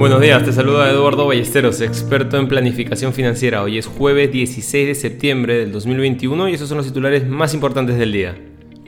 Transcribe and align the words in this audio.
Buenos 0.00 0.22
días, 0.22 0.42
te 0.42 0.54
saluda 0.54 0.90
Eduardo 0.90 1.26
Ballesteros, 1.26 1.82
experto 1.82 2.38
en 2.38 2.48
planificación 2.48 3.12
financiera. 3.12 3.62
Hoy 3.62 3.76
es 3.76 3.86
jueves 3.86 4.32
16 4.32 4.86
de 4.86 4.94
septiembre 4.94 5.58
del 5.58 5.72
2021 5.72 6.48
y 6.48 6.54
esos 6.54 6.70
son 6.70 6.78
los 6.78 6.86
titulares 6.86 7.28
más 7.28 7.52
importantes 7.52 7.98
del 7.98 8.10
día. 8.10 8.34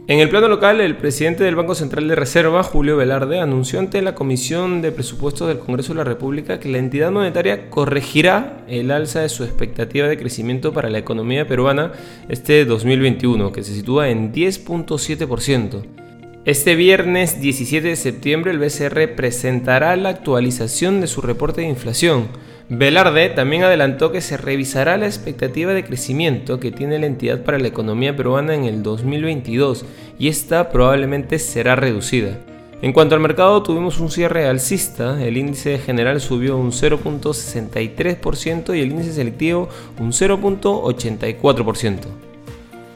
En 0.07 0.21
el 0.21 0.31
plano 0.31 0.49
local, 0.49 0.81
el 0.81 0.97
presidente 0.97 1.45
del 1.45 1.55
Banco 1.55 1.75
Central 1.75 2.09
de 2.09 2.15
Reserva, 2.15 2.63
Julio 2.63 2.97
Velarde, 2.97 3.41
anunció 3.41 3.79
ante 3.79 4.01
la 4.01 4.15
Comisión 4.15 4.81
de 4.81 4.91
Presupuestos 4.91 5.49
del 5.49 5.59
Congreso 5.59 5.93
de 5.93 5.99
la 5.99 6.05
República 6.05 6.59
que 6.59 6.71
la 6.71 6.79
entidad 6.79 7.13
monetaria 7.13 7.69
corregirá 7.69 8.65
el 8.67 8.91
alza 8.91 9.21
de 9.21 9.29
su 9.29 9.45
expectativa 9.45 10.09
de 10.09 10.17
crecimiento 10.17 10.73
para 10.73 10.89
la 10.89 10.97
economía 10.97 11.47
peruana 11.47 11.93
este 12.31 12.65
2021, 12.65 13.53
que 13.53 13.63
se 13.63 13.75
sitúa 13.75 14.09
en 14.09 14.33
10.7%. 14.33 16.02
Este 16.45 16.75
viernes 16.75 17.41
17 17.41 17.87
de 17.87 17.95
septiembre 17.95 18.51
el 18.51 18.59
BCR 18.59 19.15
presentará 19.15 19.95
la 19.95 20.09
actualización 20.09 21.01
de 21.01 21.07
su 21.07 21.21
reporte 21.21 21.61
de 21.61 21.69
inflación. 21.69 22.27
Velarde 22.69 23.29
también 23.29 23.63
adelantó 23.63 24.11
que 24.11 24.21
se 24.21 24.37
revisará 24.37 24.97
la 24.97 25.07
expectativa 25.07 25.73
de 25.73 25.85
crecimiento 25.85 26.59
que 26.59 26.73
tiene 26.73 26.99
la 26.99 27.07
entidad 27.07 27.45
para 27.45 27.61
la 27.61 27.69
economía 27.69 28.17
peruana 28.17 28.57
en 28.57 28.65
el 28.65 28.83
2022 28.83 29.85
y 30.19 30.27
esta 30.27 30.71
probablemente 30.71 31.39
será 31.39 31.77
reducida. 31.77 32.41
En 32.83 32.93
cuanto 32.93 33.15
al 33.15 33.21
mercado, 33.21 33.63
tuvimos 33.63 34.01
un 34.01 34.11
cierre 34.11 34.49
alcista, 34.49 35.25
el 35.25 35.37
índice 35.37 35.79
general 35.79 36.21
subió 36.21 36.57
un 36.57 36.73
0.63% 36.73 38.77
y 38.77 38.81
el 38.81 38.91
índice 38.91 39.13
selectivo 39.13 39.69
un 40.01 40.11
0.84%. 40.11 42.32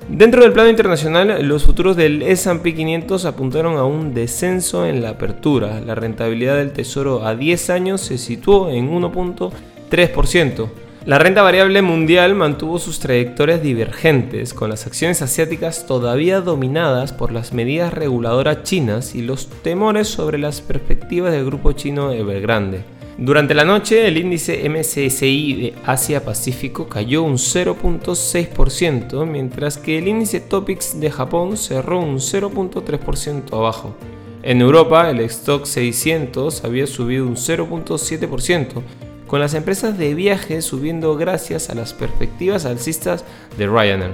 Dentro 0.09 0.43
del 0.43 0.53
plano 0.53 0.71
internacional, 0.71 1.45
los 1.49 1.65
futuros 1.65 1.97
del 1.97 2.23
S&P 2.23 2.75
500 2.77 3.25
apuntaron 3.25 3.77
a 3.77 3.85
un 3.85 4.15
descenso 4.15 4.87
en 4.87 5.03
la 5.03 5.11
apertura. 5.11 5.81
La 5.81 5.97
rentabilidad 5.97 6.57
del 6.57 6.73
tesoro 6.73 7.27
a 7.27 7.35
10 7.35 7.71
años 7.71 8.03
se 8.03 8.17
situó 8.17 8.71
en 8.71 8.89
1.3%. 8.89 10.69
La 11.07 11.19
renta 11.19 11.43
variable 11.43 11.83
mundial 11.83 12.37
mantuvo 12.37 12.79
sus 12.79 13.01
trayectorias 13.01 13.63
divergentes, 13.63 14.55
con 14.55 14.71
las 14.71 14.87
acciones 14.87 15.23
asiáticas 15.23 15.87
todavía 15.87 16.41
dominadas 16.41 17.13
por 17.13 17.33
las 17.33 17.53
medidas 17.53 17.93
reguladoras 17.93 18.63
chinas 18.63 19.17
y 19.17 19.23
los 19.23 19.49
temores 19.49 20.07
sobre 20.07 20.39
las 20.39 20.61
perspectivas 20.61 21.33
del 21.33 21.47
grupo 21.47 21.73
chino 21.73 22.13
Evergrande. 22.13 22.96
Durante 23.19 23.55
la 23.55 23.65
noche, 23.65 24.07
el 24.07 24.19
índice 24.19 24.69
MSCI 24.69 25.55
de 25.55 25.75
Asia-Pacífico 25.87 26.87
cayó 26.87 27.23
un 27.23 27.39
0.6%, 27.39 29.25
mientras 29.25 29.79
que 29.79 29.97
el 29.97 30.07
índice 30.07 30.41
Topix 30.41 31.01
de 31.01 31.11
Japón 31.11 31.57
cerró 31.57 31.99
un 32.01 32.17
0.3% 32.17 33.55
abajo. 33.55 33.95
En 34.43 34.61
Europa, 34.61 35.09
el 35.09 35.21
stock 35.21 35.65
600 35.65 36.63
había 36.65 36.87
subido 36.87 37.27
un 37.27 37.37
0.7%, 37.37 38.83
con 39.27 39.41
las 39.41 39.55
empresas 39.55 39.97
de 39.97 40.15
viajes 40.15 40.67
subiendo 40.67 41.17
gracias 41.17 41.71
a 41.71 41.75
las 41.75 41.95
perspectivas 41.95 42.67
alcistas 42.67 43.25
de 43.57 43.67
Ryanair. 43.67 44.13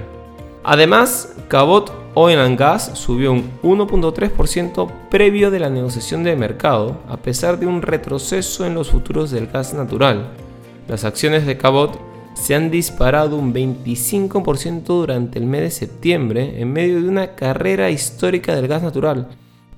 Además, 0.63 1.35
Cabot 1.49 2.02
Oil 2.15 2.37
and 2.37 2.59
Gas 2.59 2.91
subió 2.93 3.31
un 3.31 3.49
1.3% 3.63 4.91
previo 5.09 5.49
de 5.49 5.59
la 5.59 5.71
negociación 5.71 6.23
de 6.23 6.35
mercado, 6.35 6.97
a 7.09 7.17
pesar 7.17 7.57
de 7.57 7.65
un 7.65 7.81
retroceso 7.81 8.67
en 8.67 8.75
los 8.75 8.91
futuros 8.91 9.31
del 9.31 9.47
gas 9.47 9.73
natural. 9.73 10.27
Las 10.87 11.05
acciones 11.05 11.47
de 11.47 11.57
Cabot 11.57 11.99
se 12.35 12.53
han 12.53 12.69
disparado 12.69 13.35
un 13.35 13.51
25% 13.51 14.83
durante 14.83 15.39
el 15.39 15.47
mes 15.47 15.61
de 15.61 15.71
septiembre 15.71 16.61
en 16.61 16.71
medio 16.71 17.01
de 17.01 17.09
una 17.09 17.33
carrera 17.33 17.89
histórica 17.89 18.55
del 18.55 18.67
gas 18.67 18.83
natural, 18.83 19.29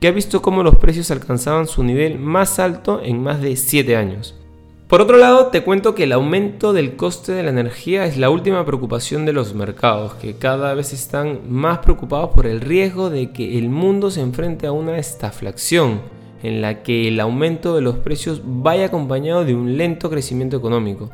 que 0.02 0.09
ha 0.09 0.11
visto 0.11 0.42
cómo 0.42 0.61
los 0.61 0.75
precios 0.75 1.11
alcanzaban 1.11 1.67
su 1.67 1.86
nivel 1.86 2.20
más 2.20 2.59
alto 2.59 3.02
en 3.02 3.23
más 3.23 3.42
de 3.42 3.55
7 3.55 3.95
años. 3.95 4.36
Por 4.88 5.02
otro 5.02 5.17
lado, 5.17 5.47
te 5.47 5.64
cuento 5.64 5.95
que 5.95 6.03
el 6.03 6.11
aumento 6.11 6.72
del 6.72 6.95
coste 6.95 7.31
de 7.31 7.41
la 7.41 7.50
energía 7.50 8.05
es 8.05 8.17
la 8.17 8.30
última 8.30 8.64
preocupación 8.67 9.26
de 9.26 9.33
los 9.33 9.55
mercados, 9.55 10.14
que 10.14 10.36
cada 10.36 10.76
vez 10.76 10.93
están 10.93 11.39
más 11.49 11.80
preocupados 11.80 12.30
por 12.36 12.45
el 12.45 12.61
riesgo 12.61 13.10
de 13.10 13.32
que 13.32 13.58
el 13.58 13.70
mundo 13.70 14.11
se 14.11 14.21
enfrente 14.21 14.67
a 14.67 14.71
una 14.71 14.99
estaflación, 14.99 16.02
en 16.43 16.61
la 16.61 16.83
que 16.83 17.08
el 17.08 17.20
aumento 17.20 17.73
de 17.73 17.82
los 17.82 17.95
precios 17.95 18.42
vaya 18.45 18.86
acompañado 18.86 19.43
de 19.43 19.55
un 19.55 19.76
lento 19.76 20.11
crecimiento 20.11 20.55
económico. 20.55 21.10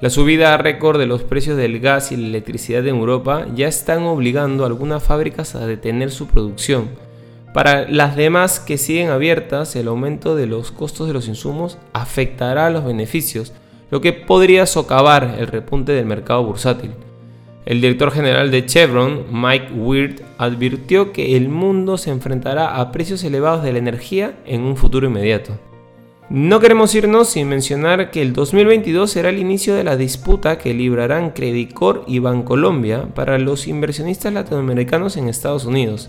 La 0.00 0.10
subida 0.10 0.52
a 0.52 0.56
récord 0.56 0.98
de 0.98 1.06
los 1.06 1.22
precios 1.22 1.56
del 1.56 1.78
gas 1.78 2.10
y 2.10 2.16
la 2.16 2.26
electricidad 2.26 2.84
en 2.88 2.96
Europa 2.96 3.46
ya 3.54 3.68
están 3.68 4.02
obligando 4.02 4.64
a 4.64 4.66
algunas 4.66 5.00
fábricas 5.00 5.54
a 5.54 5.64
detener 5.64 6.10
su 6.10 6.26
producción 6.26 7.11
para 7.52 7.86
las 7.88 8.16
demás 8.16 8.60
que 8.60 8.78
siguen 8.78 9.10
abiertas, 9.10 9.76
el 9.76 9.88
aumento 9.88 10.34
de 10.34 10.46
los 10.46 10.72
costos 10.72 11.06
de 11.06 11.12
los 11.12 11.28
insumos 11.28 11.76
afectará 11.92 12.66
a 12.66 12.70
los 12.70 12.84
beneficios, 12.84 13.52
lo 13.90 14.00
que 14.00 14.14
podría 14.14 14.64
socavar 14.64 15.36
el 15.38 15.46
repunte 15.46 15.92
del 15.92 16.06
mercado 16.06 16.42
bursátil. 16.44 16.92
El 17.66 17.80
director 17.80 18.10
general 18.10 18.50
de 18.50 18.64
Chevron, 18.64 19.26
Mike 19.30 19.72
Weir, 19.74 20.24
advirtió 20.38 21.12
que 21.12 21.36
el 21.36 21.48
mundo 21.48 21.98
se 21.98 22.10
enfrentará 22.10 22.80
a 22.80 22.90
precios 22.90 23.22
elevados 23.22 23.62
de 23.62 23.72
la 23.72 23.78
energía 23.78 24.34
en 24.46 24.62
un 24.62 24.76
futuro 24.76 25.06
inmediato. 25.06 25.52
No 26.30 26.58
queremos 26.58 26.94
irnos 26.94 27.28
sin 27.28 27.48
mencionar 27.48 28.10
que 28.10 28.22
el 28.22 28.32
2022 28.32 29.10
será 29.10 29.28
el 29.28 29.38
inicio 29.38 29.74
de 29.74 29.84
la 29.84 29.98
disputa 29.98 30.56
que 30.56 30.72
librarán 30.72 31.30
Credicor 31.30 32.04
y 32.06 32.20
Bancolombia 32.20 33.08
para 33.14 33.38
los 33.38 33.68
inversionistas 33.68 34.32
latinoamericanos 34.32 35.18
en 35.18 35.28
Estados 35.28 35.66
Unidos. 35.66 36.08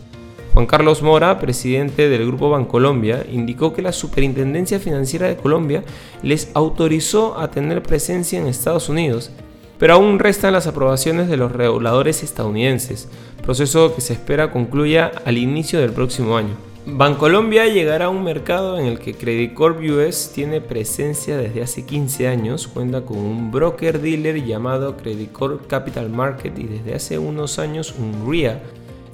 Juan 0.53 0.67
Carlos 0.67 1.01
Mora, 1.01 1.39
presidente 1.39 2.09
del 2.09 2.27
Grupo 2.27 2.51
Bancolombia, 2.51 3.25
indicó 3.31 3.73
que 3.73 3.81
la 3.81 3.91
Superintendencia 3.91 4.79
Financiera 4.79 5.27
de 5.27 5.35
Colombia 5.35 5.83
les 6.21 6.51
autorizó 6.53 7.39
a 7.39 7.49
tener 7.49 7.81
presencia 7.81 8.39
en 8.39 8.45
Estados 8.45 8.87
Unidos, 8.87 9.31
pero 9.79 9.95
aún 9.95 10.19
restan 10.19 10.53
las 10.53 10.67
aprobaciones 10.67 11.27
de 11.27 11.37
los 11.37 11.51
reguladores 11.51 12.21
estadounidenses, 12.21 13.09
proceso 13.41 13.95
que 13.95 14.01
se 14.01 14.13
espera 14.13 14.51
concluya 14.51 15.11
al 15.25 15.39
inicio 15.39 15.79
del 15.79 15.91
próximo 15.91 16.37
año. 16.37 16.55
Bancolombia 16.85 17.65
llegará 17.65 18.05
a 18.05 18.09
un 18.09 18.23
mercado 18.23 18.77
en 18.77 18.85
el 18.85 18.99
que 18.99 19.15
Credit 19.15 19.55
Corp 19.55 19.79
US 19.79 20.33
tiene 20.35 20.61
presencia 20.61 21.35
desde 21.35 21.63
hace 21.63 21.83
15 21.83 22.27
años, 22.27 22.67
cuenta 22.67 23.01
con 23.01 23.17
un 23.17 23.51
broker 23.51 23.99
dealer 24.01 24.45
llamado 24.45 24.97
Credit 24.97 25.31
Corp 25.31 25.65
Capital 25.65 26.09
Market 26.09 26.59
y 26.59 26.65
desde 26.65 26.93
hace 26.93 27.17
unos 27.17 27.57
años 27.57 27.95
un 27.97 28.29
RIA 28.29 28.61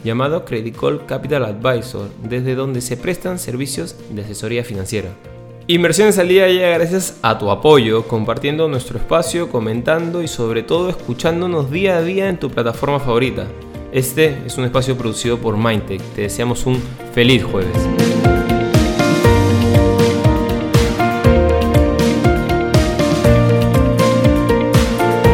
llamado 0.04 0.46
Credicol 0.46 1.06
Capital 1.06 1.46
Advisor, 1.46 2.10
desde 2.24 2.56
donde 2.56 2.82
se 2.82 2.98
prestan 2.98 3.40
servicios 3.40 3.96
de 4.10 4.22
asesoría 4.22 4.64
financiera. 4.64 5.10
Inversiones 5.68 6.18
al 6.18 6.28
día 6.28 6.48
llega 6.48 6.70
gracias 6.70 7.20
a 7.22 7.38
tu 7.38 7.52
apoyo, 7.52 8.08
compartiendo 8.08 8.68
nuestro 8.68 8.98
espacio, 8.98 9.50
comentando 9.50 10.24
y 10.24 10.28
sobre 10.28 10.64
todo 10.64 10.90
escuchándonos 10.90 11.70
día 11.70 11.98
a 11.98 12.02
día 12.02 12.28
en 12.28 12.40
tu 12.40 12.50
plataforma 12.50 13.00
favorita. 13.00 13.46
Este 13.92 14.38
es 14.46 14.58
un 14.58 14.66
espacio 14.66 14.98
producido 14.98 15.38
por 15.38 15.58
Mindtech. 15.58 16.02
Te 16.16 16.22
deseamos 16.22 16.66
un 16.66 16.82
feliz 17.14 17.44
jueves. 17.44 18.09